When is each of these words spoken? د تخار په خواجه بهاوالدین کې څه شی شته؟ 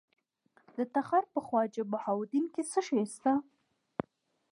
د 0.77 0.79
تخار 0.93 1.23
په 1.33 1.39
خواجه 1.45 1.83
بهاوالدین 1.91 2.45
کې 2.53 2.61
څه 2.71 2.79
شی 2.87 3.03
شته؟ 3.13 3.33